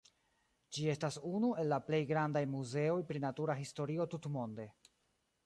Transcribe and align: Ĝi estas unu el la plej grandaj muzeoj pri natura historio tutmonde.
Ĝi 0.77 0.85
estas 0.93 1.19
unu 1.39 1.51
el 1.63 1.69
la 1.73 1.79
plej 1.89 1.99
grandaj 2.13 2.43
muzeoj 2.55 2.97
pri 3.13 3.23
natura 3.27 3.59
historio 3.61 4.09
tutmonde. 4.17 4.69